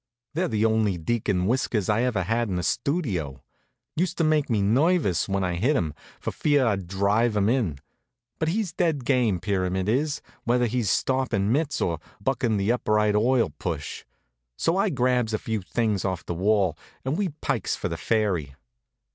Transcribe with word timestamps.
They're 0.33 0.47
the 0.47 0.65
only 0.65 0.97
deacon 0.97 1.45
whiskers 1.45 1.87
I 1.87 2.01
ever 2.01 2.23
had 2.23 2.49
in 2.49 2.55
the 2.55 2.63
Studio. 2.63 3.43
Used 3.95 4.17
to 4.17 4.23
make 4.23 4.49
me 4.49 4.59
nervous 4.63 5.29
when 5.29 5.43
I 5.43 5.53
hit 5.57 5.75
'em, 5.75 5.93
for 6.19 6.31
fear 6.31 6.65
I'd 6.65 6.87
drive 6.87 7.37
'em 7.37 7.47
in. 7.49 7.77
But 8.39 8.47
he's 8.47 8.73
dead 8.73 9.05
game, 9.05 9.39
Pyramid 9.39 9.87
is, 9.87 10.21
whether 10.43 10.65
he's 10.65 10.89
stoppin' 10.89 11.51
mitts, 11.51 11.79
or 11.81 11.99
buckin' 12.19 12.57
the 12.57 12.71
Upright 12.71 13.15
Oil 13.15 13.51
push. 13.59 14.03
So 14.57 14.75
I 14.75 14.89
grabs 14.89 15.35
a 15.35 15.37
few 15.37 15.61
things 15.61 16.03
off 16.03 16.25
the 16.25 16.33
wall, 16.33 16.75
and 17.05 17.15
we 17.15 17.29
pikes 17.39 17.75
for 17.75 17.87
the 17.87 17.95
ferry. 17.95 18.55